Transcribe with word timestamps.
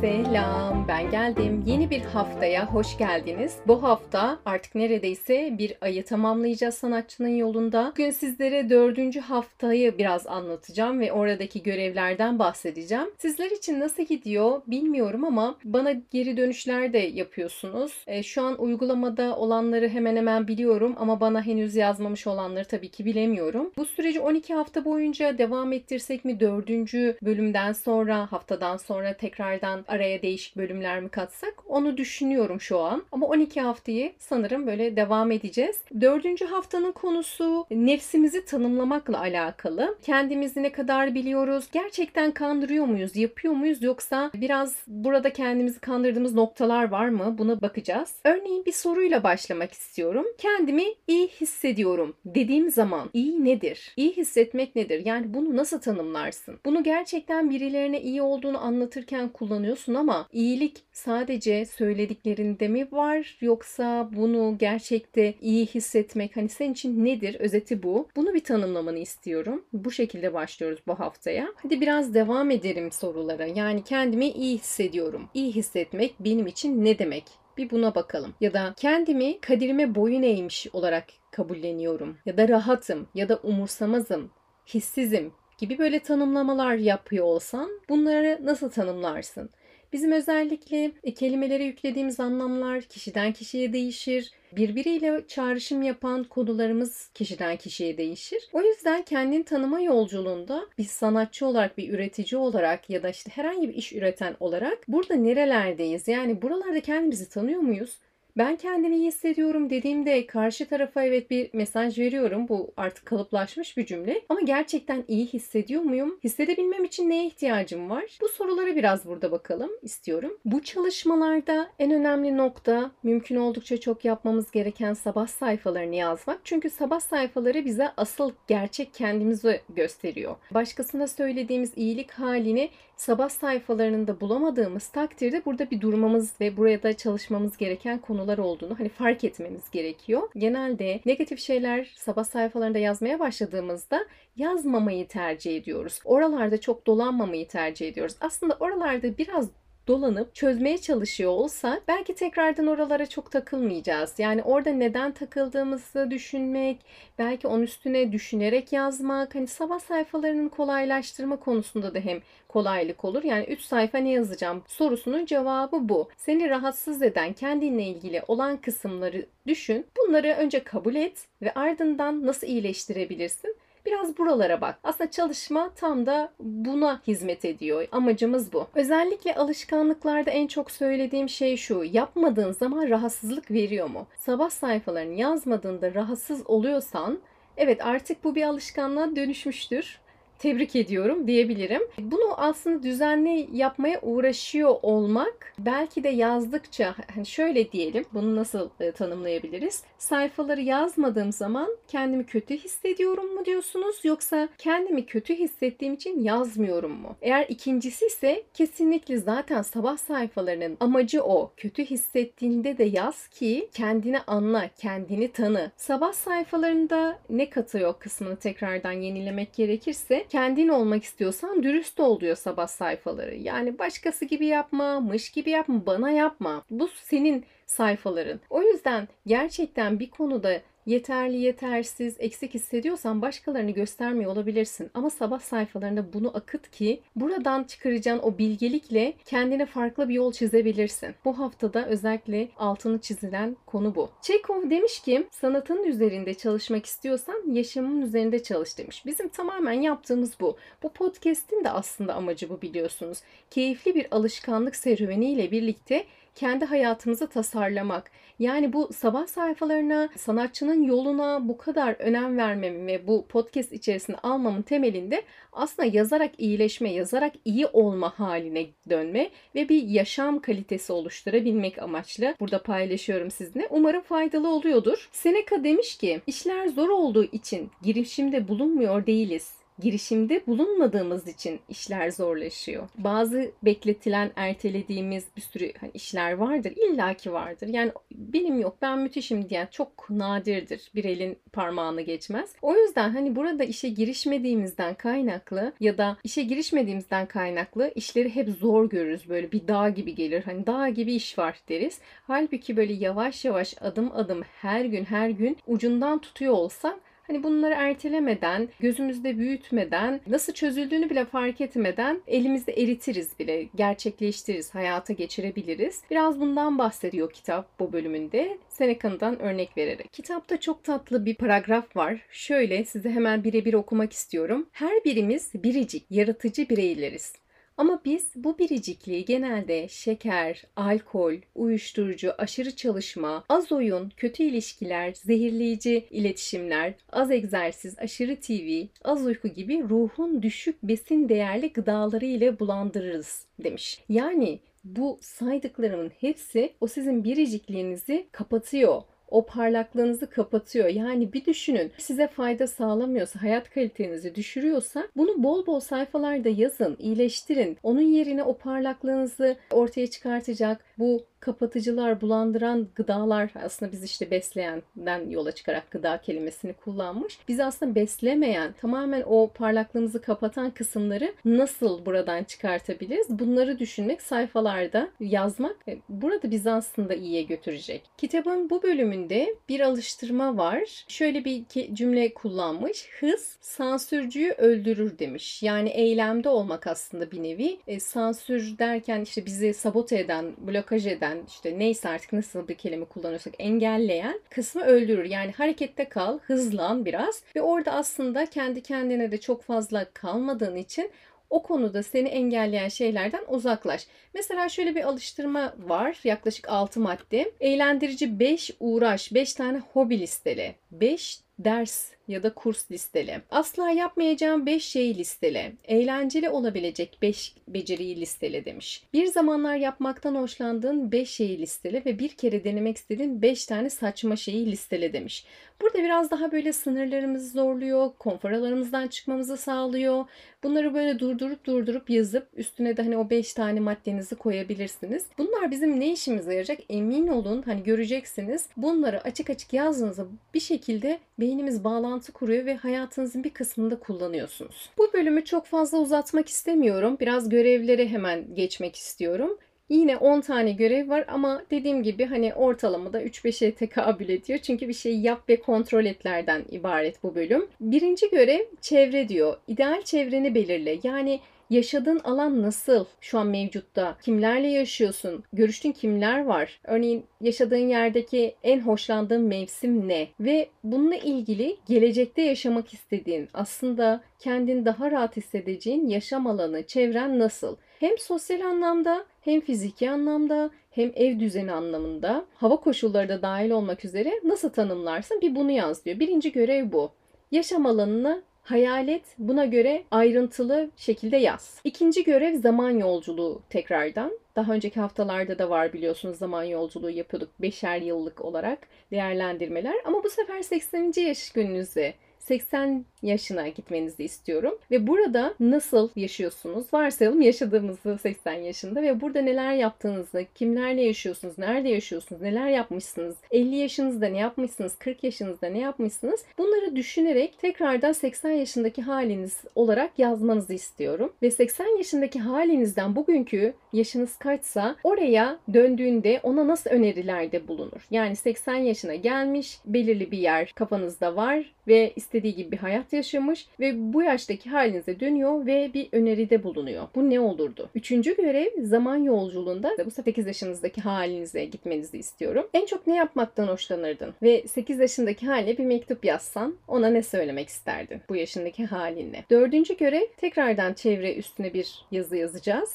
Selam, 0.00 0.88
ben 0.88 1.10
geldim. 1.10 1.64
Yeni 1.66 1.90
bir 1.90 2.00
haftaya 2.00 2.66
hoş 2.66 2.98
geldiniz. 2.98 3.56
Bu 3.66 3.82
hafta 3.82 4.38
artık 4.44 4.74
neredeyse 4.74 5.54
bir 5.58 5.74
ayı 5.80 6.04
tamamlayacağız 6.04 6.74
sanatçının 6.74 7.28
yolunda. 7.28 7.92
Bugün 7.92 8.10
sizlere 8.10 8.70
dördüncü 8.70 9.20
haftayı 9.20 9.98
biraz 9.98 10.26
anlatacağım 10.26 11.00
ve 11.00 11.12
oradaki 11.12 11.62
görevlerden 11.62 12.38
bahsedeceğim. 12.38 13.06
Sizler 13.18 13.50
için 13.50 13.80
nasıl 13.80 14.02
gidiyor 14.02 14.62
bilmiyorum 14.66 15.24
ama 15.24 15.56
bana 15.64 15.92
geri 15.92 16.36
dönüşler 16.36 16.92
de 16.92 16.98
yapıyorsunuz. 16.98 18.04
E, 18.06 18.22
şu 18.22 18.42
an 18.42 18.62
uygulamada 18.62 19.36
olanları 19.36 19.88
hemen 19.88 20.16
hemen 20.16 20.48
biliyorum 20.48 20.94
ama 20.98 21.20
bana 21.20 21.42
henüz 21.42 21.76
yazmamış 21.76 22.26
olanları 22.26 22.64
tabii 22.64 22.88
ki 22.88 23.04
bilemiyorum. 23.04 23.72
Bu 23.76 23.84
süreci 23.84 24.20
12 24.20 24.54
hafta 24.54 24.84
boyunca 24.84 25.38
devam 25.38 25.72
ettirsek 25.72 26.24
mi 26.24 26.40
dördüncü 26.40 27.16
bölümden 27.22 27.72
sonra 27.72 28.32
haftadan 28.32 28.76
sonra 28.76 29.12
tekrardan 29.12 29.84
araya 29.90 30.22
değişik 30.22 30.56
bölümler 30.56 31.00
mi 31.00 31.08
katsak 31.08 31.54
onu 31.66 31.96
düşünüyorum 31.96 32.60
şu 32.60 32.78
an. 32.78 33.02
Ama 33.12 33.26
12 33.26 33.60
haftayı 33.60 34.12
sanırım 34.18 34.66
böyle 34.66 34.96
devam 34.96 35.30
edeceğiz. 35.30 35.80
Dördüncü 36.00 36.44
haftanın 36.44 36.92
konusu 36.92 37.66
nefsimizi 37.70 38.44
tanımlamakla 38.44 39.20
alakalı. 39.20 39.98
Kendimizi 40.02 40.62
ne 40.62 40.72
kadar 40.72 41.14
biliyoruz? 41.14 41.68
Gerçekten 41.72 42.30
kandırıyor 42.30 42.84
muyuz? 42.84 43.16
Yapıyor 43.16 43.54
muyuz? 43.54 43.82
Yoksa 43.82 44.30
biraz 44.34 44.76
burada 44.86 45.32
kendimizi 45.32 45.80
kandırdığımız 45.80 46.34
noktalar 46.34 46.88
var 46.88 47.08
mı? 47.08 47.38
Buna 47.38 47.60
bakacağız. 47.60 48.14
Örneğin 48.24 48.64
bir 48.64 48.72
soruyla 48.72 49.22
başlamak 49.22 49.72
istiyorum. 49.72 50.26
Kendimi 50.38 50.84
iyi 51.06 51.28
hissediyorum 51.28 52.14
dediğim 52.24 52.70
zaman 52.70 53.10
iyi 53.12 53.44
nedir? 53.44 53.92
İyi 53.96 54.12
hissetmek 54.12 54.76
nedir? 54.76 55.06
Yani 55.06 55.34
bunu 55.34 55.56
nasıl 55.56 55.80
tanımlarsın? 55.80 56.58
Bunu 56.64 56.82
gerçekten 56.82 57.50
birilerine 57.50 58.00
iyi 58.00 58.22
olduğunu 58.22 58.64
anlatırken 58.64 59.28
kullanıyorsun 59.28 59.79
ama 59.88 60.28
iyilik 60.32 60.84
sadece 60.92 61.66
söylediklerinde 61.66 62.68
mi 62.68 62.92
var 62.92 63.36
yoksa 63.40 64.08
bunu 64.12 64.58
gerçekte 64.58 65.34
iyi 65.40 65.66
hissetmek 65.66 66.36
hani 66.36 66.48
senin 66.48 66.72
için 66.72 67.04
nedir? 67.04 67.34
Özeti 67.34 67.82
bu. 67.82 68.08
Bunu 68.16 68.34
bir 68.34 68.44
tanımlamanı 68.44 68.98
istiyorum. 68.98 69.64
Bu 69.72 69.90
şekilde 69.90 70.34
başlıyoruz 70.34 70.80
bu 70.86 70.94
haftaya. 70.94 71.48
Hadi 71.56 71.80
biraz 71.80 72.14
devam 72.14 72.50
edelim 72.50 72.92
sorulara. 72.92 73.46
Yani 73.46 73.84
kendimi 73.84 74.28
iyi 74.28 74.58
hissediyorum. 74.58 75.28
İyi 75.34 75.52
hissetmek 75.52 76.14
benim 76.20 76.46
için 76.46 76.84
ne 76.84 76.98
demek? 76.98 77.24
Bir 77.56 77.70
buna 77.70 77.94
bakalım. 77.94 78.34
Ya 78.40 78.54
da 78.54 78.74
kendimi 78.76 79.40
kadirime 79.40 79.94
boyun 79.94 80.22
eğmiş 80.22 80.66
olarak 80.72 81.04
kabulleniyorum. 81.30 82.18
Ya 82.26 82.36
da 82.36 82.48
rahatım 82.48 83.08
ya 83.14 83.28
da 83.28 83.36
umursamazım, 83.36 84.30
hissizim 84.66 85.32
gibi 85.58 85.78
böyle 85.78 85.98
tanımlamalar 85.98 86.74
yapıyor 86.74 87.24
olsan 87.24 87.70
bunları 87.88 88.38
nasıl 88.42 88.70
tanımlarsın? 88.70 89.50
Bizim 89.92 90.12
özellikle 90.12 90.92
e, 91.04 91.14
kelimelere 91.14 91.64
yüklediğimiz 91.64 92.20
anlamlar 92.20 92.82
kişiden 92.82 93.32
kişiye 93.32 93.72
değişir. 93.72 94.32
Birbiriyle 94.56 95.26
çağrışım 95.28 95.82
yapan 95.82 96.24
konularımız 96.24 97.10
kişiden 97.14 97.56
kişiye 97.56 97.98
değişir. 97.98 98.48
O 98.52 98.62
yüzden 98.62 99.02
kendini 99.02 99.44
tanıma 99.44 99.80
yolculuğunda 99.80 100.66
bir 100.78 100.84
sanatçı 100.84 101.46
olarak, 101.46 101.78
bir 101.78 101.92
üretici 101.94 102.38
olarak 102.40 102.90
ya 102.90 103.02
da 103.02 103.08
işte 103.08 103.30
herhangi 103.34 103.68
bir 103.68 103.74
iş 103.74 103.92
üreten 103.92 104.36
olarak 104.40 104.78
burada 104.88 105.14
nerelerdeyiz? 105.14 106.08
Yani 106.08 106.42
buralarda 106.42 106.80
kendimizi 106.80 107.28
tanıyor 107.28 107.60
muyuz? 107.60 107.98
Ben 108.36 108.56
kendimi 108.56 108.96
iyi 108.96 109.06
hissediyorum 109.06 109.70
dediğimde 109.70 110.26
karşı 110.26 110.68
tarafa 110.68 111.02
evet 111.04 111.30
bir 111.30 111.50
mesaj 111.52 111.98
veriyorum. 111.98 112.48
Bu 112.48 112.72
artık 112.76 113.06
kalıplaşmış 113.06 113.76
bir 113.76 113.86
cümle. 113.86 114.22
Ama 114.28 114.40
gerçekten 114.40 115.04
iyi 115.08 115.26
hissediyor 115.26 115.82
muyum? 115.82 116.18
Hissedebilmem 116.24 116.84
için 116.84 117.10
neye 117.10 117.26
ihtiyacım 117.26 117.90
var? 117.90 118.04
Bu 118.20 118.28
sorulara 118.28 118.76
biraz 118.76 119.06
burada 119.06 119.30
bakalım 119.30 119.70
istiyorum. 119.82 120.38
Bu 120.44 120.62
çalışmalarda 120.62 121.70
en 121.78 121.90
önemli 121.90 122.36
nokta 122.36 122.90
mümkün 123.02 123.36
oldukça 123.36 123.80
çok 123.80 124.04
yapmamız 124.04 124.50
gereken 124.50 124.94
sabah 124.94 125.26
sayfalarını 125.26 125.94
yazmak. 125.94 126.40
Çünkü 126.44 126.70
sabah 126.70 127.00
sayfaları 127.00 127.64
bize 127.64 127.88
asıl 127.96 128.32
gerçek 128.46 128.94
kendimizi 128.94 129.60
gösteriyor. 129.68 130.36
Başkasına 130.50 131.06
söylediğimiz 131.06 131.72
iyilik 131.76 132.10
halini 132.10 132.70
sabah 133.00 133.28
sayfalarında 133.28 134.20
bulamadığımız 134.20 134.88
takdirde 134.88 135.44
burada 135.44 135.70
bir 135.70 135.80
durmamız 135.80 136.40
ve 136.40 136.56
buraya 136.56 136.82
da 136.82 136.96
çalışmamız 136.96 137.56
gereken 137.56 137.98
konular 137.98 138.38
olduğunu 138.38 138.78
hani 138.78 138.88
fark 138.88 139.24
etmemiz 139.24 139.70
gerekiyor. 139.70 140.28
Genelde 140.36 141.00
negatif 141.06 141.40
şeyler 141.40 141.94
sabah 141.96 142.24
sayfalarında 142.24 142.78
yazmaya 142.78 143.18
başladığımızda 143.18 144.06
yazmamayı 144.36 145.08
tercih 145.08 145.56
ediyoruz. 145.56 146.00
Oralarda 146.04 146.60
çok 146.60 146.86
dolanmamayı 146.86 147.48
tercih 147.48 147.88
ediyoruz. 147.88 148.16
Aslında 148.20 148.56
oralarda 148.60 149.18
biraz 149.18 149.48
dolanıp 149.90 150.34
çözmeye 150.34 150.78
çalışıyor 150.78 151.30
olsak 151.30 151.82
belki 151.88 152.14
tekrardan 152.14 152.66
oralara 152.66 153.06
çok 153.06 153.30
takılmayacağız. 153.32 154.14
Yani 154.18 154.42
orada 154.42 154.70
neden 154.70 155.12
takıldığımızı 155.12 156.10
düşünmek, 156.10 156.78
belki 157.18 157.48
onun 157.48 157.62
üstüne 157.62 158.12
düşünerek 158.12 158.72
yazmak, 158.72 159.34
hani 159.34 159.46
sabah 159.46 159.78
sayfalarının 159.78 160.48
kolaylaştırma 160.48 161.36
konusunda 161.36 161.94
da 161.94 161.98
hem 161.98 162.20
kolaylık 162.48 163.04
olur. 163.04 163.24
Yani 163.24 163.44
3 163.44 163.60
sayfa 163.60 163.98
ne 163.98 164.10
yazacağım 164.10 164.62
sorusunun 164.68 165.26
cevabı 165.26 165.88
bu. 165.88 166.08
Seni 166.16 166.50
rahatsız 166.50 167.02
eden 167.02 167.32
kendinle 167.32 167.82
ilgili 167.82 168.22
olan 168.28 168.56
kısımları 168.56 169.26
düşün. 169.46 169.86
Bunları 169.96 170.28
önce 170.28 170.64
kabul 170.64 170.94
et 170.94 171.26
ve 171.42 171.54
ardından 171.54 172.26
nasıl 172.26 172.46
iyileştirebilirsin? 172.46 173.56
Biraz 173.86 174.18
buralara 174.18 174.60
bak. 174.60 174.78
Aslında 174.84 175.10
çalışma 175.10 175.70
tam 175.74 176.06
da 176.06 176.32
buna 176.40 177.00
hizmet 177.06 177.44
ediyor. 177.44 177.88
Amacımız 177.92 178.52
bu. 178.52 178.66
Özellikle 178.74 179.34
alışkanlıklarda 179.34 180.30
en 180.30 180.46
çok 180.46 180.70
söylediğim 180.70 181.28
şey 181.28 181.56
şu. 181.56 181.84
Yapmadığın 181.84 182.52
zaman 182.52 182.88
rahatsızlık 182.88 183.50
veriyor 183.50 183.90
mu? 183.90 184.06
Sabah 184.18 184.50
sayfalarını 184.50 185.14
yazmadığında 185.14 185.94
rahatsız 185.94 186.46
oluyorsan 186.46 187.18
evet 187.56 187.86
artık 187.86 188.24
bu 188.24 188.34
bir 188.34 188.42
alışkanlığa 188.42 189.16
dönüşmüştür 189.16 190.00
tebrik 190.40 190.76
ediyorum 190.76 191.26
diyebilirim. 191.26 191.82
Bunu 191.98 192.34
aslında 192.36 192.82
düzenli 192.82 193.48
yapmaya 193.52 194.00
uğraşıyor 194.02 194.76
olmak 194.82 195.52
belki 195.58 196.04
de 196.04 196.08
yazdıkça 196.08 196.94
hani 197.14 197.26
şöyle 197.26 197.72
diyelim 197.72 198.04
bunu 198.14 198.36
nasıl 198.36 198.68
e, 198.80 198.92
tanımlayabiliriz? 198.92 199.82
Sayfaları 199.98 200.60
yazmadığım 200.60 201.32
zaman 201.32 201.76
kendimi 201.88 202.26
kötü 202.26 202.56
hissediyorum 202.56 203.34
mu 203.34 203.44
diyorsunuz 203.44 204.04
yoksa 204.04 204.48
kendimi 204.58 205.06
kötü 205.06 205.34
hissettiğim 205.34 205.94
için 205.94 206.22
yazmıyorum 206.22 206.92
mu? 206.92 207.16
Eğer 207.22 207.46
ikincisi 207.48 208.06
ise 208.06 208.42
kesinlikle 208.54 209.18
zaten 209.18 209.62
sabah 209.62 209.96
sayfalarının 209.96 210.76
amacı 210.80 211.24
o. 211.24 211.52
Kötü 211.56 211.84
hissettiğinde 211.84 212.78
de 212.78 212.84
yaz 212.84 213.28
ki 213.28 213.68
kendini 213.74 214.18
anla, 214.20 214.70
kendini 214.78 215.32
tanı. 215.32 215.70
Sabah 215.76 216.12
sayfalarında 216.12 217.18
ne 217.30 217.50
katıyor 217.50 217.94
kısmını 217.98 218.36
tekrardan 218.36 218.92
yenilemek 218.92 219.54
gerekirse 219.54 220.26
kendin 220.30 220.68
olmak 220.68 221.04
istiyorsan 221.04 221.62
dürüst 221.62 222.00
ol 222.00 222.20
diyor 222.20 222.36
sabah 222.36 222.66
sayfaları. 222.66 223.34
Yani 223.36 223.78
başkası 223.78 224.24
gibi 224.24 224.46
yapma, 224.46 225.00
mış 225.00 225.30
gibi 225.30 225.50
yapma, 225.50 225.86
bana 225.86 226.10
yapma. 226.10 226.64
Bu 226.70 226.88
senin 226.88 227.44
sayfaların. 227.66 228.40
O 228.50 228.62
yüzden 228.62 229.08
gerçekten 229.26 230.00
bir 230.00 230.10
konuda 230.10 230.60
yeterli, 230.90 231.36
yetersiz, 231.36 232.16
eksik 232.18 232.54
hissediyorsan 232.54 233.22
başkalarını 233.22 233.70
göstermiyor 233.70 234.32
olabilirsin. 234.32 234.90
Ama 234.94 235.10
sabah 235.10 235.40
sayfalarında 235.40 236.12
bunu 236.12 236.36
akıt 236.36 236.70
ki 236.70 237.00
buradan 237.16 237.64
çıkaracağın 237.64 238.18
o 238.18 238.38
bilgelikle 238.38 239.12
kendine 239.24 239.66
farklı 239.66 240.08
bir 240.08 240.14
yol 240.14 240.32
çizebilirsin. 240.32 241.14
Bu 241.24 241.38
haftada 241.38 241.86
özellikle 241.86 242.48
altını 242.56 243.00
çizilen 243.00 243.56
konu 243.66 243.94
bu. 243.94 244.10
Chekhov 244.22 244.70
demiş 244.70 245.00
ki 245.00 245.26
sanatın 245.30 245.84
üzerinde 245.84 246.34
çalışmak 246.34 246.86
istiyorsan 246.86 247.42
yaşamın 247.52 248.02
üzerinde 248.02 248.42
çalış 248.42 248.78
demiş. 248.78 249.06
Bizim 249.06 249.28
tamamen 249.28 249.80
yaptığımız 249.80 250.32
bu. 250.40 250.56
Bu 250.82 250.88
podcast'in 250.88 251.64
de 251.64 251.70
aslında 251.70 252.14
amacı 252.14 252.48
bu 252.48 252.62
biliyorsunuz. 252.62 253.18
Keyifli 253.50 253.94
bir 253.94 254.06
alışkanlık 254.10 254.76
serüveniyle 254.76 255.50
birlikte 255.50 256.04
kendi 256.34 256.64
hayatımızı 256.64 257.26
tasarlamak. 257.26 258.10
Yani 258.38 258.72
bu 258.72 258.90
sabah 258.92 259.26
sayfalarına, 259.26 260.08
sanatçının 260.16 260.82
yoluna 260.82 261.48
bu 261.48 261.58
kadar 261.58 261.96
önem 261.98 262.38
vermem 262.38 262.86
ve 262.86 263.06
bu 263.06 263.26
podcast 263.26 263.72
içerisinde 263.72 264.16
almamın 264.22 264.62
temelinde 264.62 265.22
aslında 265.52 265.88
yazarak 265.92 266.30
iyileşme, 266.38 266.92
yazarak 266.92 267.32
iyi 267.44 267.66
olma 267.66 268.18
haline 268.18 268.66
dönme 268.90 269.30
ve 269.54 269.68
bir 269.68 269.82
yaşam 269.82 270.40
kalitesi 270.40 270.92
oluşturabilmek 270.92 271.78
amaçlı 271.78 272.34
burada 272.40 272.62
paylaşıyorum 272.62 273.30
sizinle. 273.30 273.66
Umarım 273.70 274.02
faydalı 274.02 274.48
oluyordur. 274.48 275.08
Seneca 275.12 275.64
demiş 275.64 275.98
ki, 275.98 276.20
işler 276.26 276.68
zor 276.68 276.88
olduğu 276.88 277.24
için 277.24 277.70
girişimde 277.82 278.48
bulunmuyor 278.48 279.06
değiliz 279.06 279.59
girişimde 279.80 280.46
bulunmadığımız 280.46 281.28
için 281.28 281.60
işler 281.68 282.10
zorlaşıyor. 282.10 282.88
Bazı 282.98 283.50
bekletilen, 283.62 284.30
ertelediğimiz 284.36 285.24
bir 285.36 285.42
sürü 285.42 285.72
hani 285.80 285.90
işler 285.94 286.32
vardır. 286.32 286.72
illaki 286.76 287.32
vardır. 287.32 287.66
Yani 287.66 287.92
benim 288.12 288.60
yok, 288.60 288.76
ben 288.82 288.98
müthişim 288.98 289.48
diyen 289.48 289.68
çok 289.70 290.10
nadirdir. 290.10 290.90
Bir 290.94 291.04
elin 291.04 291.38
parmağını 291.52 292.00
geçmez. 292.00 292.52
O 292.62 292.76
yüzden 292.76 293.10
hani 293.10 293.36
burada 293.36 293.64
işe 293.64 293.88
girişmediğimizden 293.88 294.94
kaynaklı 294.94 295.72
ya 295.80 295.98
da 295.98 296.16
işe 296.24 296.42
girişmediğimizden 296.42 297.26
kaynaklı 297.26 297.92
işleri 297.94 298.34
hep 298.34 298.48
zor 298.48 298.90
görürüz. 298.90 299.28
Böyle 299.28 299.52
bir 299.52 299.68
dağ 299.68 299.88
gibi 299.88 300.14
gelir. 300.14 300.42
Hani 300.42 300.66
dağ 300.66 300.88
gibi 300.88 301.14
iş 301.14 301.38
var 301.38 301.60
deriz. 301.68 301.98
Halbuki 302.26 302.76
böyle 302.76 302.92
yavaş 302.92 303.44
yavaş 303.44 303.74
adım 303.80 304.12
adım 304.14 304.42
her 304.42 304.84
gün 304.84 305.04
her 305.04 305.30
gün 305.30 305.56
ucundan 305.66 306.18
tutuyor 306.18 306.52
olsak 306.52 306.96
Hani 307.30 307.42
bunları 307.42 307.74
ertelemeden, 307.74 308.68
gözümüzde 308.80 309.38
büyütmeden, 309.38 310.20
nasıl 310.26 310.52
çözüldüğünü 310.52 311.10
bile 311.10 311.24
fark 311.24 311.60
etmeden 311.60 312.20
elimizde 312.26 312.72
eritiriz 312.72 313.38
bile, 313.38 313.68
gerçekleştiririz, 313.74 314.74
hayata 314.74 315.12
geçirebiliriz. 315.12 316.02
Biraz 316.10 316.40
bundan 316.40 316.78
bahsediyor 316.78 317.32
kitap 317.32 317.78
bu 317.80 317.92
bölümünde. 317.92 318.58
Seneca'dan 318.68 319.40
örnek 319.40 319.76
vererek. 319.76 320.12
Kitapta 320.12 320.60
çok 320.60 320.84
tatlı 320.84 321.26
bir 321.26 321.34
paragraf 321.34 321.96
var. 321.96 322.20
Şöyle 322.30 322.84
size 322.84 323.10
hemen 323.10 323.44
birebir 323.44 323.74
okumak 323.74 324.12
istiyorum. 324.12 324.68
Her 324.72 325.04
birimiz 325.04 325.50
biricik, 325.54 326.06
yaratıcı 326.10 326.68
bireyleriz. 326.68 327.32
Ama 327.80 328.00
biz 328.04 328.32
bu 328.36 328.58
biricikliği 328.58 329.24
genelde 329.24 329.88
şeker, 329.88 330.62
alkol, 330.76 331.34
uyuşturucu, 331.54 332.32
aşırı 332.38 332.76
çalışma, 332.76 333.44
az 333.48 333.72
oyun, 333.72 334.12
kötü 334.16 334.42
ilişkiler, 334.42 335.12
zehirleyici 335.12 336.06
iletişimler, 336.10 336.94
az 337.12 337.30
egzersiz, 337.30 337.98
aşırı 337.98 338.36
TV, 338.36 338.86
az 339.04 339.26
uyku 339.26 339.48
gibi 339.48 339.82
ruhun 339.88 340.42
düşük 340.42 340.82
besin 340.82 341.28
değerli 341.28 341.72
gıdaları 341.72 342.26
ile 342.26 342.58
bulandırırız 342.58 343.46
demiş. 343.64 344.04
Yani 344.08 344.58
bu 344.84 345.18
saydıklarımın 345.20 346.12
hepsi 346.20 346.72
o 346.80 346.86
sizin 346.86 347.24
biricikliğinizi 347.24 348.26
kapatıyor 348.32 349.02
o 349.30 349.46
parlaklığınızı 349.46 350.30
kapatıyor. 350.30 350.88
Yani 350.88 351.32
bir 351.32 351.44
düşünün 351.44 351.92
size 351.98 352.28
fayda 352.28 352.66
sağlamıyorsa, 352.66 353.42
hayat 353.42 353.70
kalitenizi 353.70 354.34
düşürüyorsa 354.34 355.08
bunu 355.16 355.42
bol 355.42 355.66
bol 355.66 355.80
sayfalarda 355.80 356.48
yazın, 356.48 356.96
iyileştirin. 356.98 357.78
Onun 357.82 358.00
yerine 358.00 358.42
o 358.42 358.56
parlaklığınızı 358.58 359.56
ortaya 359.70 360.06
çıkartacak 360.06 360.84
bu 361.00 361.24
kapatıcılar, 361.40 362.20
bulandıran 362.20 362.88
gıdalar 362.94 363.50
aslında 363.64 363.92
biz 363.92 364.04
işte 364.04 364.30
besleyenden 364.30 365.30
yola 365.30 365.52
çıkarak 365.52 365.90
gıda 365.90 366.20
kelimesini 366.20 366.72
kullanmış. 366.72 367.38
Biz 367.48 367.60
aslında 367.60 367.94
beslemeyen, 367.94 368.72
tamamen 368.72 369.22
o 369.26 369.50
parlaklığımızı 369.54 370.20
kapatan 370.20 370.70
kısımları 370.70 371.34
nasıl 371.44 372.06
buradan 372.06 372.44
çıkartabiliriz? 372.44 373.26
Bunları 373.30 373.78
düşünmek, 373.78 374.22
sayfalarda 374.22 375.08
yazmak 375.20 375.76
e, 375.88 375.98
burada 376.08 376.50
bizi 376.50 376.70
aslında 376.70 377.14
iyiye 377.14 377.42
götürecek. 377.42 378.02
Kitabın 378.18 378.70
bu 378.70 378.82
bölümünde 378.82 379.54
bir 379.68 379.80
alıştırma 379.80 380.56
var. 380.56 381.04
Şöyle 381.08 381.44
bir 381.44 381.64
cümle 381.92 382.34
kullanmış. 382.34 383.08
Hız 383.20 383.56
sansürcüyü 383.60 384.52
öldürür 384.52 385.18
demiş. 385.18 385.62
Yani 385.62 385.88
eylemde 385.88 386.48
olmak 386.48 386.86
aslında 386.86 387.30
bir 387.30 387.42
nevi. 387.42 387.78
E, 387.86 388.00
sansür 388.00 388.78
derken 388.78 389.20
işte 389.20 389.46
bizi 389.46 389.74
sabote 389.74 390.18
eden, 390.18 390.52
blokaj 390.90 391.06
eden 391.06 391.38
işte 391.48 391.78
neyse 391.78 392.08
artık 392.08 392.32
nasıl 392.32 392.68
bir 392.68 392.74
kelime 392.74 393.04
kullanırsak 393.04 393.54
engelleyen 393.58 394.40
kısmı 394.50 394.82
öldürür. 394.82 395.24
Yani 395.24 395.52
harekette 395.52 396.08
kal, 396.08 396.38
hızlan 396.38 397.04
biraz 397.04 397.42
ve 397.56 397.62
orada 397.62 397.92
aslında 397.92 398.46
kendi 398.46 398.82
kendine 398.82 399.32
de 399.32 399.40
çok 399.40 399.62
fazla 399.62 400.04
kalmadığın 400.14 400.76
için 400.76 401.10
o 401.50 401.62
konuda 401.62 402.02
seni 402.02 402.28
engelleyen 402.28 402.88
şeylerden 402.88 403.44
uzaklaş. 403.48 404.06
Mesela 404.34 404.68
şöyle 404.68 404.94
bir 404.94 405.02
alıştırma 405.02 405.74
var. 405.78 406.20
Yaklaşık 406.24 406.68
6 406.68 407.00
madde. 407.00 407.52
Eğlendirici 407.60 408.40
5 408.40 408.70
uğraş, 408.80 409.34
5 409.34 409.54
tane 409.54 409.78
hobi 409.92 410.20
listeli. 410.20 410.74
5 410.90 411.40
ders 411.64 412.10
ya 412.30 412.42
da 412.42 412.54
kurs 412.54 412.90
listele. 412.90 413.42
Asla 413.50 413.90
yapmayacağım 413.90 414.66
5 414.66 414.84
şeyi 414.84 415.18
listele. 415.18 415.72
Eğlenceli 415.84 416.48
olabilecek 416.48 417.18
5 417.22 417.54
beceriyi 417.68 418.20
listele 418.20 418.64
demiş. 418.64 419.02
Bir 419.12 419.26
zamanlar 419.26 419.76
yapmaktan 419.76 420.34
hoşlandığın 420.34 421.12
5 421.12 421.30
şeyi 421.30 421.58
listele 421.58 422.04
ve 422.04 422.18
bir 422.18 422.28
kere 422.28 422.64
denemek 422.64 422.96
istediğin 422.96 423.42
5 423.42 423.66
tane 423.66 423.90
saçma 423.90 424.36
şeyi 424.36 424.70
listele 424.70 425.12
demiş. 425.12 425.44
Burada 425.80 425.98
biraz 425.98 426.30
daha 426.30 426.52
böyle 426.52 426.72
sınırlarımızı 426.72 427.50
zorluyor, 427.50 428.10
konfor 428.18 428.50
alanımızdan 428.50 429.08
çıkmamızı 429.08 429.56
sağlıyor. 429.56 430.24
Bunları 430.62 430.94
böyle 430.94 431.18
durdurup 431.18 431.64
durdurup 431.64 432.10
yazıp 432.10 432.48
üstüne 432.54 432.96
de 432.96 433.02
hani 433.02 433.16
o 433.16 433.30
5 433.30 433.54
tane 433.54 433.80
maddenizi 433.80 434.34
koyabilirsiniz. 434.34 435.26
Bunlar 435.38 435.70
bizim 435.70 436.00
ne 436.00 436.12
işimize 436.12 436.50
yarayacak 436.50 436.78
emin 436.88 437.28
olun 437.28 437.62
hani 437.62 437.82
göreceksiniz. 437.82 438.66
Bunları 438.76 439.20
açık 439.20 439.50
açık 439.50 439.72
yazdığınızda 439.72 440.26
bir 440.54 440.60
şekilde 440.60 441.18
beynimiz 441.50 441.84
bağlantı 441.84 442.32
kuruyor 442.32 442.66
ve 442.66 442.74
hayatınızın 442.74 443.44
bir 443.44 443.50
kısmında 443.50 443.98
kullanıyorsunuz. 443.98 444.90
Bu 444.98 445.12
bölümü 445.14 445.44
çok 445.44 445.66
fazla 445.66 445.98
uzatmak 445.98 446.48
istemiyorum. 446.48 447.16
Biraz 447.20 447.48
görevlere 447.48 448.08
hemen 448.08 448.54
geçmek 448.54 448.96
istiyorum. 448.96 449.58
Yine 449.88 450.16
10 450.16 450.40
tane 450.40 450.72
görev 450.72 451.08
var 451.08 451.24
ama 451.28 451.62
dediğim 451.70 452.02
gibi 452.02 452.24
hani 452.24 452.54
ortalamada 452.54 453.22
3-5'e 453.22 453.74
tekabül 453.74 454.28
ediyor. 454.28 454.58
Çünkü 454.58 454.88
bir 454.88 454.92
şey 454.94 455.20
yap 455.20 455.48
ve 455.48 455.60
kontrol 455.60 456.04
etlerden 456.04 456.64
ibaret 456.70 457.22
bu 457.22 457.34
bölüm. 457.34 457.66
Birinci 457.80 458.30
görev 458.30 458.64
çevre 458.80 459.28
diyor. 459.28 459.56
İdeal 459.68 460.02
çevreni 460.02 460.54
belirle. 460.54 460.98
Yani 461.02 461.40
Yaşadığın 461.70 462.18
alan 462.18 462.62
nasıl 462.62 463.04
şu 463.20 463.38
an 463.38 463.46
mevcutta? 463.46 464.16
Kimlerle 464.22 464.68
yaşıyorsun? 464.68 465.44
Görüştüğün 465.52 465.92
kimler 465.92 466.44
var? 466.44 466.80
Örneğin 466.84 467.24
yaşadığın 467.40 467.88
yerdeki 467.88 468.54
en 468.62 468.80
hoşlandığın 468.80 469.42
mevsim 469.42 470.08
ne? 470.08 470.28
Ve 470.40 470.68
bununla 470.84 471.16
ilgili 471.16 471.76
gelecekte 471.88 472.42
yaşamak 472.42 472.94
istediğin, 472.94 473.48
aslında 473.54 474.20
kendini 474.38 474.84
daha 474.84 475.10
rahat 475.10 475.36
hissedeceğin 475.36 476.06
yaşam 476.06 476.46
alanı, 476.46 476.86
çevren 476.86 477.38
nasıl? 477.38 477.76
Hem 478.00 478.18
sosyal 478.18 478.60
anlamda 478.60 479.24
hem 479.40 479.60
fiziki 479.60 480.10
anlamda 480.10 480.70
hem 480.90 481.12
ev 481.14 481.40
düzeni 481.40 481.72
anlamında 481.72 482.44
hava 482.54 482.76
koşulları 482.76 483.28
da 483.28 483.42
dahil 483.42 483.70
olmak 483.70 484.04
üzere 484.04 484.32
nasıl 484.44 484.70
tanımlarsın 484.70 485.40
bir 485.40 485.54
bunu 485.54 485.70
yaz 485.70 486.04
diyor. 486.04 486.20
Birinci 486.20 486.52
görev 486.52 486.92
bu. 486.92 487.12
Yaşam 487.50 487.86
alanını 487.86 488.42
hayal 488.70 489.08
et, 489.08 489.24
buna 489.38 489.64
göre 489.64 490.04
ayrıntılı 490.10 490.90
şekilde 490.96 491.36
yaz. 491.36 491.80
İkinci 491.84 492.24
görev 492.24 492.54
zaman 492.54 492.90
yolculuğu 492.90 493.62
tekrardan. 493.70 494.38
Daha 494.56 494.72
önceki 494.72 495.00
haftalarda 495.00 495.58
da 495.58 495.70
var 495.70 495.92
biliyorsunuz 495.92 496.38
zaman 496.38 496.62
yolculuğu 496.62 497.10
yapıyorduk 497.10 497.50
beşer 497.60 498.02
yıllık 498.02 498.44
olarak 498.44 498.78
değerlendirmeler. 499.10 499.94
Ama 500.04 500.24
bu 500.24 500.30
sefer 500.30 500.62
80. 500.62 501.12
yaş 501.16 501.50
gününüzü 501.50 502.12
80 502.38 503.04
yaşına 503.22 503.68
gitmenizi 503.68 504.24
istiyorum. 504.24 504.78
Ve 504.90 505.06
burada 505.06 505.54
nasıl 505.60 506.08
yaşıyorsunuz? 506.16 506.86
Varsayalım 506.92 507.40
yaşadığımızı 507.40 508.18
80 508.22 508.52
yaşında 508.52 509.02
ve 509.02 509.20
burada 509.20 509.40
neler 509.40 509.72
yaptığınızı, 509.72 510.46
kimlerle 510.54 511.02
yaşıyorsunuz, 511.02 511.58
nerede 511.58 511.88
yaşıyorsunuz, 511.88 512.42
neler 512.42 512.68
yapmışsınız, 512.68 513.36
50 513.50 513.76
yaşınızda 513.76 514.26
ne 514.26 514.38
yapmışsınız, 514.38 514.98
40 514.98 515.24
yaşınızda 515.24 515.66
ne 515.66 515.78
yapmışsınız? 515.78 516.44
Bunları 516.58 516.96
düşünerek 516.96 517.58
tekrardan 517.58 518.12
80 518.12 518.50
yaşındaki 518.50 519.02
haliniz 519.02 519.56
olarak 519.74 520.18
yazmanızı 520.18 520.74
istiyorum. 520.74 521.32
Ve 521.42 521.50
80 521.50 521.96
yaşındaki 521.98 522.40
halinizden 522.40 523.16
bugünkü 523.16 523.74
yaşınız 523.92 524.36
kaçsa 524.36 524.96
oraya 525.04 525.58
döndüğünde 525.74 526.40
ona 526.42 526.68
nasıl 526.68 526.90
önerilerde 526.90 527.68
bulunur? 527.68 528.06
Yani 528.10 528.36
80 528.36 528.76
yaşına 528.76 529.14
gelmiş, 529.14 529.78
belirli 529.84 530.30
bir 530.30 530.38
yer 530.38 530.72
kafanızda 530.72 531.36
var 531.36 531.72
ve 531.88 532.12
istediği 532.16 532.54
gibi 532.54 532.72
bir 532.72 532.76
hayat 532.76 533.09
yaşamış 533.12 533.66
ve 533.80 534.12
bu 534.12 534.22
yaştaki 534.22 534.70
halinize 534.70 535.20
dönüyor 535.20 535.66
ve 535.66 535.90
bir 535.94 536.08
öneride 536.12 536.62
bulunuyor. 536.62 537.08
Bu 537.14 537.30
ne 537.30 537.40
olurdu? 537.40 537.90
Üçüncü 537.94 538.36
görev 538.36 538.84
zaman 538.84 539.16
yolculuğunda 539.16 539.90
bu 540.06 540.10
8 540.10 540.46
yaşınızdaki 540.46 541.00
halinize 541.00 541.64
gitmenizi 541.64 542.18
istiyorum. 542.18 542.66
En 542.74 542.86
çok 542.86 543.06
ne 543.06 543.16
yapmaktan 543.16 543.68
hoşlanırdın? 543.68 544.34
Ve 544.42 544.68
8 544.68 544.98
yaşındaki 544.98 545.46
haline 545.46 545.78
bir 545.78 545.84
mektup 545.84 546.24
yazsan 546.24 546.74
ona 546.88 547.08
ne 547.08 547.22
söylemek 547.22 547.68
isterdin 547.68 548.20
bu 548.28 548.36
yaşındaki 548.36 548.84
halinle? 548.84 549.44
Dördüncü 549.50 549.96
görev 549.96 550.26
tekrardan 550.36 550.92
çevre 550.92 551.34
üstüne 551.34 551.74
bir 551.74 552.04
yazı 552.10 552.36
yazacağız. 552.36 552.94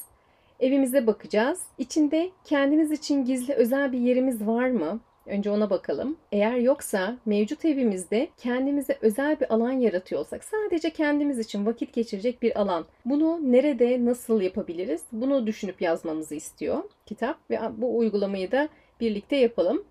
Evimize 0.60 1.06
bakacağız. 1.06 1.62
İçinde 1.78 2.30
kendimiz 2.44 2.90
için 2.92 3.24
gizli 3.24 3.54
özel 3.54 3.92
bir 3.92 3.98
yerimiz 3.98 4.46
var 4.46 4.68
mı? 4.68 5.00
Önce 5.26 5.50
ona 5.50 5.70
bakalım. 5.70 6.16
Eğer 6.32 6.56
yoksa 6.56 7.16
mevcut 7.26 7.64
evimizde 7.64 8.28
kendimize 8.38 8.98
özel 9.00 9.40
bir 9.40 9.54
alan 9.54 9.72
yaratıyorsak 9.72 10.44
sadece 10.44 10.90
kendimiz 10.90 11.38
için 11.38 11.66
vakit 11.66 11.92
geçirecek 11.92 12.42
bir 12.42 12.60
alan. 12.60 12.84
Bunu 13.04 13.52
nerede 13.52 14.04
nasıl 14.04 14.40
yapabiliriz? 14.40 15.02
Bunu 15.12 15.46
düşünüp 15.46 15.82
yazmamızı 15.82 16.34
istiyor 16.34 16.82
kitap 17.06 17.50
ve 17.50 17.60
bu 17.76 17.98
uygulamayı 17.98 18.52
da 18.52 18.68
birlikte 19.00 19.36
yapalım. 19.36 19.84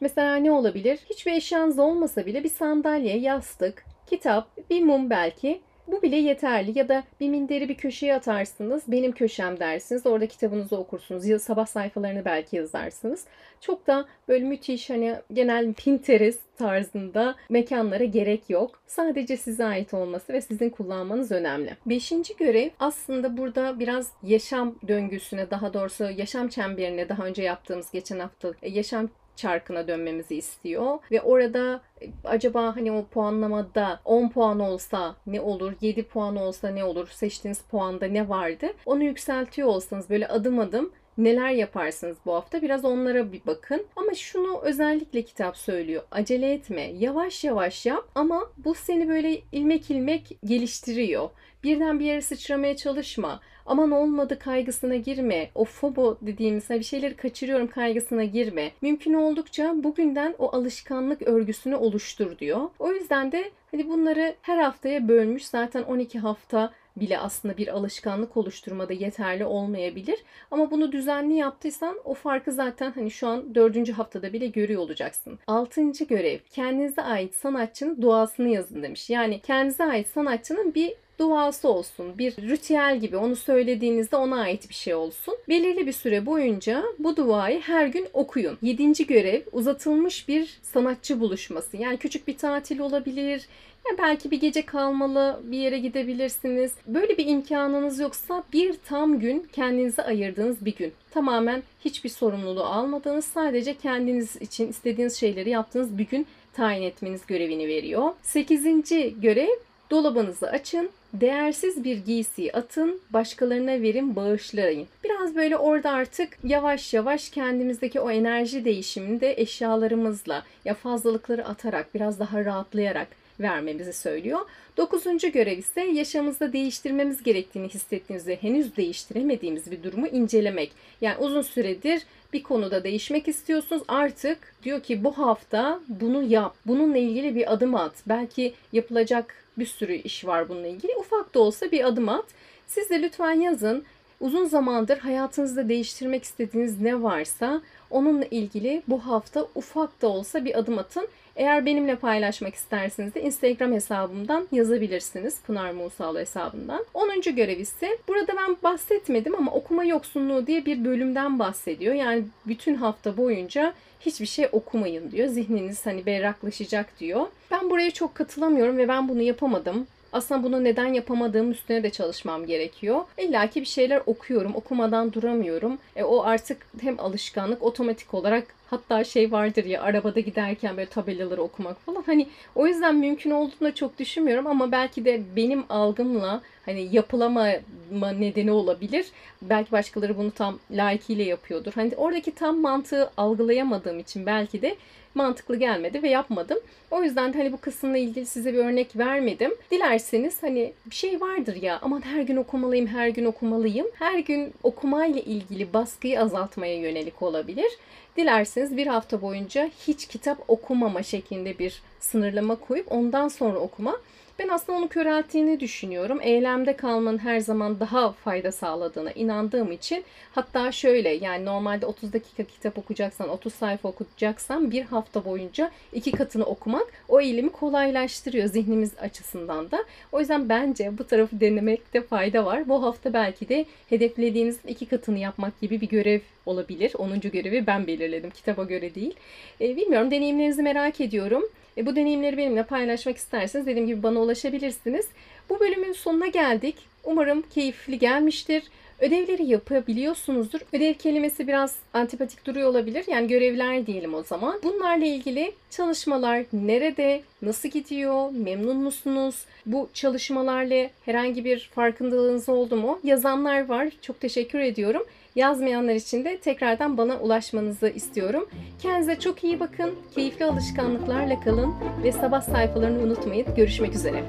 Mesela 0.00 0.36
ne 0.36 0.52
olabilir? 0.52 0.98
Hiçbir 1.10 1.32
eşyanız 1.32 1.78
olmasa 1.78 2.26
bile 2.26 2.44
bir 2.44 2.48
sandalye, 2.48 3.18
yastık, 3.18 3.84
kitap, 4.06 4.70
bir 4.70 4.82
mum 4.82 5.10
belki 5.10 5.60
Bu 5.92 6.02
bile 6.02 6.16
yeterli 6.16 6.78
ya 6.78 6.88
da 6.88 7.04
bir 7.20 7.28
minderi 7.28 7.68
bir 7.68 7.74
köşeye 7.74 8.14
atarsınız. 8.14 8.82
Benim 8.88 9.12
köşem 9.12 9.60
dersiniz. 9.60 10.06
Orada 10.06 10.26
kitabınızı 10.26 10.76
okursunuz. 10.76 11.26
Ya 11.26 11.38
sabah 11.38 11.66
sayfalarını 11.66 12.24
belki 12.24 12.56
yazarsınız. 12.56 13.24
Çok 13.60 13.86
da 13.86 14.06
böyle 14.28 14.44
müthiş 14.44 14.90
hani 14.90 15.16
genel 15.32 15.72
Pinterest 15.72 16.40
tarzında 16.58 17.34
mekanlara 17.48 18.04
gerek 18.04 18.50
yok. 18.50 18.80
Sadece 18.86 19.36
size 19.36 19.64
ait 19.64 19.94
olması 19.94 20.32
ve 20.32 20.40
sizin 20.40 20.70
kullanmanız 20.70 21.32
önemli. 21.32 21.76
Beşinci 21.86 22.36
görev 22.36 22.70
aslında 22.78 23.36
burada 23.36 23.78
biraz 23.78 24.12
yaşam 24.22 24.74
döngüsüne 24.88 25.50
daha 25.50 25.74
doğrusu 25.74 26.04
yaşam 26.04 26.48
çemberine 26.48 27.08
daha 27.08 27.24
önce 27.24 27.42
yaptığımız 27.42 27.90
geçen 27.90 28.18
hafta 28.18 28.52
e, 28.62 28.70
yaşam 28.70 29.08
çarkına 29.40 29.88
dönmemizi 29.88 30.36
istiyor 30.36 30.98
ve 31.10 31.20
orada 31.20 31.80
e, 32.02 32.06
acaba 32.24 32.76
hani 32.76 32.92
o 32.92 33.04
puanlamada 33.04 34.00
10 34.04 34.28
puan 34.28 34.60
olsa 34.60 35.16
ne 35.26 35.40
olur, 35.40 35.72
7 35.80 36.02
puan 36.02 36.36
olsa 36.36 36.68
ne 36.68 36.84
olur, 36.84 37.08
seçtiğiniz 37.08 37.62
puanda 37.62 38.06
ne 38.06 38.28
vardı? 38.28 38.66
Onu 38.86 39.04
yükseltiyor 39.04 39.68
olsanız 39.68 40.10
böyle 40.10 40.28
adım 40.28 40.58
adım 40.58 40.92
neler 41.24 41.50
yaparsınız 41.50 42.16
bu 42.26 42.34
hafta 42.34 42.62
biraz 42.62 42.84
onlara 42.84 43.32
bir 43.32 43.40
bakın. 43.46 43.86
Ama 43.96 44.14
şunu 44.14 44.60
özellikle 44.62 45.22
kitap 45.22 45.56
söylüyor. 45.56 46.02
Acele 46.10 46.52
etme. 46.52 46.82
Yavaş 46.82 47.44
yavaş 47.44 47.86
yap 47.86 48.08
ama 48.14 48.50
bu 48.58 48.74
seni 48.74 49.08
böyle 49.08 49.40
ilmek 49.52 49.90
ilmek 49.90 50.38
geliştiriyor. 50.44 51.30
Birden 51.64 52.00
bir 52.00 52.04
yere 52.04 52.20
sıçramaya 52.20 52.76
çalışma. 52.76 53.40
Aman 53.66 53.90
olmadı 53.90 54.38
kaygısına 54.38 54.96
girme. 54.96 55.50
O 55.54 55.64
fobo 55.64 56.18
dediğimiz 56.22 56.70
bir 56.70 56.82
şeyleri 56.82 57.16
kaçırıyorum 57.16 57.66
kaygısına 57.66 58.24
girme. 58.24 58.72
Mümkün 58.82 59.14
oldukça 59.14 59.74
bugünden 59.76 60.34
o 60.38 60.56
alışkanlık 60.56 61.22
örgüsünü 61.22 61.76
oluştur 61.76 62.38
diyor. 62.38 62.60
O 62.78 62.92
yüzden 62.92 63.32
de 63.32 63.50
hani 63.70 63.88
bunları 63.88 64.34
her 64.42 64.58
haftaya 64.58 65.08
bölmüş. 65.08 65.46
Zaten 65.46 65.82
12 65.82 66.18
hafta 66.18 66.72
bile 67.00 67.18
aslında 67.18 67.56
bir 67.56 67.68
alışkanlık 67.68 68.36
oluşturmada 68.36 68.92
yeterli 68.92 69.44
olmayabilir. 69.44 70.18
Ama 70.50 70.70
bunu 70.70 70.92
düzenli 70.92 71.34
yaptıysan 71.34 71.96
o 72.04 72.14
farkı 72.14 72.52
zaten 72.52 72.92
hani 72.92 73.10
şu 73.10 73.28
an 73.28 73.54
dördüncü 73.54 73.92
haftada 73.92 74.32
bile 74.32 74.46
görüyor 74.46 74.82
olacaksın. 74.82 75.38
Altıncı 75.46 76.04
görev 76.04 76.38
kendinize 76.50 77.02
ait 77.02 77.34
sanatçının 77.34 78.02
duasını 78.02 78.48
yazın 78.48 78.82
demiş. 78.82 79.10
Yani 79.10 79.40
kendinize 79.40 79.84
ait 79.84 80.08
sanatçının 80.08 80.74
bir 80.74 80.94
duası 81.20 81.68
olsun. 81.68 82.18
Bir 82.18 82.36
ritüel 82.36 83.00
gibi 83.00 83.16
onu 83.16 83.36
söylediğinizde 83.36 84.16
ona 84.16 84.40
ait 84.40 84.68
bir 84.68 84.74
şey 84.74 84.94
olsun. 84.94 85.36
Belirli 85.48 85.86
bir 85.86 85.92
süre 85.92 86.26
boyunca 86.26 86.84
bu 86.98 87.16
duayı 87.16 87.60
her 87.60 87.86
gün 87.86 88.06
okuyun. 88.12 88.58
Yedinci 88.62 89.06
görev 89.06 89.42
uzatılmış 89.52 90.28
bir 90.28 90.58
sanatçı 90.62 91.20
buluşması. 91.20 91.76
Yani 91.76 91.96
küçük 91.96 92.28
bir 92.28 92.36
tatil 92.36 92.78
olabilir, 92.78 93.46
ya 93.90 93.98
belki 93.98 94.30
bir 94.30 94.40
gece 94.40 94.66
kalmalı 94.66 95.40
bir 95.44 95.58
yere 95.58 95.78
gidebilirsiniz. 95.78 96.72
Böyle 96.86 97.18
bir 97.18 97.26
imkanınız 97.26 97.98
yoksa 97.98 98.44
bir 98.52 98.74
tam 98.84 99.18
gün 99.18 99.48
kendinize 99.52 100.02
ayırdığınız 100.02 100.64
bir 100.64 100.76
gün. 100.76 100.92
Tamamen 101.10 101.62
hiçbir 101.84 102.08
sorumluluğu 102.08 102.64
almadığınız 102.64 103.24
sadece 103.24 103.74
kendiniz 103.74 104.36
için 104.36 104.68
istediğiniz 104.68 105.16
şeyleri 105.16 105.50
yaptığınız 105.50 105.98
bir 105.98 106.06
gün 106.06 106.26
tayin 106.52 106.82
etmeniz 106.82 107.26
görevini 107.26 107.68
veriyor. 107.68 108.12
Sekizinci 108.22 109.14
görev 109.20 109.56
dolabınızı 109.90 110.50
açın. 110.50 110.90
Değersiz 111.12 111.84
bir 111.84 111.96
giysiyi 111.96 112.52
atın, 112.52 113.00
başkalarına 113.10 113.82
verin, 113.82 114.16
bağışlayın. 114.16 114.86
Biraz 115.04 115.36
böyle 115.36 115.56
orada 115.56 115.90
artık 115.90 116.38
yavaş 116.44 116.94
yavaş 116.94 117.30
kendimizdeki 117.30 118.00
o 118.00 118.10
enerji 118.10 118.64
değişimini 118.64 119.20
de 119.20 119.40
eşyalarımızla 119.40 120.44
ya 120.64 120.74
fazlalıkları 120.74 121.44
atarak, 121.46 121.94
biraz 121.94 122.20
daha 122.20 122.44
rahatlayarak 122.44 123.08
vermemizi 123.40 123.92
söylüyor. 123.92 124.40
Dokuzuncu 124.76 125.32
görev 125.32 125.58
ise 125.58 125.80
yaşamımızda 125.80 126.52
değiştirmemiz 126.52 127.22
gerektiğini 127.22 127.68
hissettiğimizde 127.68 128.36
henüz 128.36 128.76
değiştiremediğimiz 128.76 129.70
bir 129.70 129.82
durumu 129.82 130.06
incelemek. 130.06 130.72
Yani 131.00 131.18
uzun 131.18 131.42
süredir 131.42 132.02
bir 132.32 132.42
konuda 132.42 132.84
değişmek 132.84 133.28
istiyorsunuz. 133.28 133.82
Artık 133.88 134.54
diyor 134.62 134.82
ki 134.82 135.04
bu 135.04 135.18
hafta 135.18 135.80
bunu 135.88 136.22
yap. 136.22 136.56
Bununla 136.66 136.98
ilgili 136.98 137.34
bir 137.34 137.52
adım 137.52 137.74
at. 137.74 137.92
Belki 138.06 138.54
yapılacak 138.72 139.34
bir 139.58 139.66
sürü 139.66 139.94
iş 139.94 140.26
var 140.26 140.48
bununla 140.48 140.66
ilgili. 140.66 140.96
Ufak 140.96 141.34
da 141.34 141.40
olsa 141.40 141.70
bir 141.70 141.84
adım 141.84 142.08
at. 142.08 142.24
Siz 142.66 142.90
de 142.90 143.02
lütfen 143.02 143.40
yazın. 143.40 143.84
Uzun 144.20 144.44
zamandır 144.44 144.98
hayatınızda 144.98 145.68
değiştirmek 145.68 146.24
istediğiniz 146.24 146.80
ne 146.80 147.02
varsa 147.02 147.62
onunla 147.90 148.24
ilgili 148.24 148.82
bu 148.88 148.98
hafta 148.98 149.46
ufak 149.54 150.02
da 150.02 150.08
olsa 150.08 150.44
bir 150.44 150.58
adım 150.58 150.78
atın. 150.78 151.08
Eğer 151.36 151.66
benimle 151.66 151.96
paylaşmak 151.96 152.54
isterseniz 152.54 153.14
de 153.14 153.22
Instagram 153.22 153.72
hesabımdan 153.72 154.48
yazabilirsiniz. 154.52 155.40
Pınar 155.46 155.70
Musalı 155.70 156.18
hesabından. 156.18 156.84
10. 156.94 157.20
görev 157.20 157.58
ise 157.58 157.98
burada 158.08 158.32
ben 158.36 158.56
bahsetmedim 158.62 159.34
ama 159.34 159.52
okuma 159.52 159.84
yoksunluğu 159.84 160.46
diye 160.46 160.66
bir 160.66 160.84
bölümden 160.84 161.38
bahsediyor. 161.38 161.94
Yani 161.94 162.24
bütün 162.46 162.74
hafta 162.74 163.16
boyunca 163.16 163.74
hiçbir 164.00 164.26
şey 164.26 164.48
okumayın 164.52 165.10
diyor. 165.10 165.28
Zihniniz 165.28 165.86
hani 165.86 166.06
berraklaşacak 166.06 167.00
diyor. 167.00 167.26
Ben 167.50 167.70
buraya 167.70 167.90
çok 167.90 168.14
katılamıyorum 168.14 168.78
ve 168.78 168.88
ben 168.88 169.08
bunu 169.08 169.22
yapamadım. 169.22 169.86
Aslında 170.12 170.42
bunu 170.42 170.64
neden 170.64 170.92
yapamadığım 170.92 171.50
üstüne 171.50 171.82
de 171.82 171.90
çalışmam 171.90 172.46
gerekiyor. 172.46 173.00
İlla 173.18 173.46
ki 173.46 173.60
bir 173.60 173.66
şeyler 173.66 174.02
okuyorum. 174.06 174.54
Okumadan 174.54 175.12
duramıyorum. 175.12 175.78
E, 175.96 176.04
o 176.04 176.22
artık 176.22 176.66
hem 176.80 177.00
alışkanlık 177.00 177.62
otomatik 177.62 178.14
olarak 178.14 178.44
hatta 178.70 179.04
şey 179.04 179.32
vardır 179.32 179.64
ya 179.64 179.82
arabada 179.82 180.20
giderken 180.20 180.76
böyle 180.76 180.88
tabelaları 180.88 181.42
okumak 181.42 181.80
falan. 181.80 182.02
Hani 182.06 182.26
o 182.54 182.66
yüzden 182.66 182.94
mümkün 182.94 183.30
olduğunu 183.30 183.74
çok 183.74 183.98
düşünmüyorum 183.98 184.46
ama 184.46 184.72
belki 184.72 185.04
de 185.04 185.22
benim 185.36 185.64
algımla 185.68 186.40
hani 186.64 186.88
yapılamama 186.92 188.12
nedeni 188.18 188.52
olabilir. 188.52 189.06
Belki 189.42 189.72
başkaları 189.72 190.18
bunu 190.18 190.30
tam 190.30 190.58
layıkıyla 190.70 191.24
yapıyordur. 191.24 191.72
Hani 191.72 191.92
oradaki 191.96 192.34
tam 192.34 192.60
mantığı 192.60 193.10
algılayamadığım 193.16 193.98
için 193.98 194.26
belki 194.26 194.62
de 194.62 194.76
mantıklı 195.14 195.56
gelmedi 195.56 196.02
ve 196.02 196.08
yapmadım. 196.08 196.58
O 196.90 197.02
yüzden 197.02 197.32
hani 197.32 197.52
bu 197.52 197.60
kısımla 197.60 197.98
ilgili 197.98 198.26
size 198.26 198.52
bir 198.52 198.58
örnek 198.58 198.96
vermedim. 198.96 199.54
Dilerseniz 199.70 200.42
hani 200.42 200.72
bir 200.86 200.94
şey 200.94 201.20
vardır 201.20 201.56
ya 201.62 201.78
aman 201.82 202.00
her 202.00 202.22
gün 202.22 202.36
okumalıyım, 202.36 202.86
her 202.86 203.08
gün 203.08 203.24
okumalıyım. 203.24 203.86
Her 203.94 204.18
gün 204.18 204.54
okumayla 204.62 205.20
ilgili 205.20 205.72
baskıyı 205.72 206.20
azaltmaya 206.20 206.74
yönelik 206.74 207.22
olabilir. 207.22 207.72
Dilerseniz 208.16 208.76
bir 208.76 208.86
hafta 208.86 209.22
boyunca 209.22 209.70
hiç 209.86 210.06
kitap 210.06 210.38
okumama 210.48 211.02
şeklinde 211.02 211.58
bir 211.58 211.82
sınırlama 212.00 212.54
koyup 212.56 212.92
ondan 212.92 213.28
sonra 213.28 213.58
okuma 213.58 213.96
ben 214.40 214.48
aslında 214.48 214.78
onu 214.78 214.88
körelttiğini 214.88 215.60
düşünüyorum. 215.60 216.18
Eylemde 216.22 216.76
kalmanın 216.76 217.18
her 217.18 217.40
zaman 217.40 217.80
daha 217.80 218.12
fayda 218.12 218.52
sağladığına 218.52 219.12
inandığım 219.12 219.72
için 219.72 220.04
hatta 220.32 220.72
şöyle 220.72 221.08
yani 221.08 221.44
normalde 221.44 221.86
30 221.86 222.12
dakika 222.12 222.44
kitap 222.44 222.78
okuyacaksan 222.78 223.28
30 223.28 223.54
sayfa 223.54 223.88
okuyacaksan 223.88 224.70
bir 224.70 224.82
hafta 224.82 225.24
boyunca 225.24 225.70
iki 225.92 226.12
katını 226.12 226.44
okumak 226.44 226.86
o 227.08 227.20
eylemi 227.20 227.48
kolaylaştırıyor 227.48 228.46
zihnimiz 228.48 228.92
açısından 229.00 229.70
da. 229.70 229.84
O 230.12 230.20
yüzden 230.20 230.48
bence 230.48 230.98
bu 230.98 231.06
tarafı 231.06 231.40
denemekte 231.40 232.02
fayda 232.02 232.44
var. 232.44 232.68
Bu 232.68 232.82
hafta 232.82 233.12
belki 233.12 233.48
de 233.48 233.64
hedeflediğinizin 233.88 234.68
iki 234.68 234.86
katını 234.86 235.18
yapmak 235.18 235.60
gibi 235.60 235.80
bir 235.80 235.88
görev 235.88 236.20
olabilir. 236.46 236.92
10. 236.98 237.20
görevi 237.20 237.66
ben 237.66 237.86
belirledim. 237.86 238.30
Kitaba 238.30 238.64
göre 238.64 238.94
değil. 238.94 239.14
E, 239.60 239.76
bilmiyorum 239.76 240.10
deneyimlerinizi 240.10 240.62
merak 240.62 241.00
ediyorum. 241.00 241.44
E, 241.76 241.86
bu 241.86 241.96
deneyimleri 241.96 242.36
benimle 242.36 242.62
paylaşmak 242.62 243.16
isterseniz 243.16 243.66
dediğim 243.66 243.86
gibi 243.86 244.02
bana 244.02 244.20
ulaşabilirsiniz. 244.20 245.06
Bu 245.50 245.60
bölümün 245.60 245.92
sonuna 245.92 246.26
geldik. 246.26 246.76
Umarım 247.04 247.42
keyifli 247.42 247.98
gelmiştir. 247.98 248.62
Ödevleri 249.00 249.44
yapabiliyorsunuzdur. 249.44 250.60
Ödev 250.72 250.94
kelimesi 250.94 251.48
biraz 251.48 251.76
antipatik 251.94 252.46
duruyor 252.46 252.68
olabilir. 252.68 253.04
Yani 253.08 253.28
görevler 253.28 253.86
diyelim 253.86 254.14
o 254.14 254.22
zaman. 254.22 254.60
Bunlarla 254.62 255.04
ilgili 255.04 255.52
çalışmalar 255.70 256.44
nerede, 256.52 257.22
nasıl 257.42 257.68
gidiyor, 257.68 258.30
memnun 258.30 258.76
musunuz? 258.76 259.34
Bu 259.66 259.88
çalışmalarla 259.94 260.90
herhangi 261.04 261.44
bir 261.44 261.70
farkındalığınız 261.74 262.48
oldu 262.48 262.76
mu? 262.76 263.00
Yazanlar 263.04 263.68
var. 263.68 263.88
Çok 264.02 264.20
teşekkür 264.20 264.58
ediyorum. 264.58 265.02
Yazmayanlar 265.34 265.94
için 265.94 266.24
de 266.24 266.38
tekrardan 266.38 266.98
bana 266.98 267.18
ulaşmanızı 267.18 267.88
istiyorum. 267.88 268.48
Kendinize 268.82 269.20
çok 269.20 269.44
iyi 269.44 269.60
bakın, 269.60 269.94
keyifli 270.14 270.44
alışkanlıklarla 270.44 271.40
kalın 271.40 271.74
ve 272.02 272.12
sabah 272.12 272.40
sayfalarını 272.40 273.02
unutmayın. 273.02 273.54
Görüşmek 273.56 273.94
üzere. 273.94 274.24